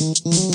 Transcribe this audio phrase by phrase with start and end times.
[0.00, 0.49] Música